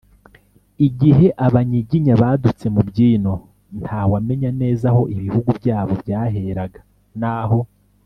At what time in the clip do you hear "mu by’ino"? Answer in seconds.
2.73-3.33